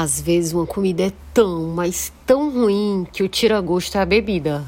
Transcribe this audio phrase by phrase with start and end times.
[0.00, 4.64] Às vezes uma comida é tão, mas tão ruim que o tira-gosto é a bebida.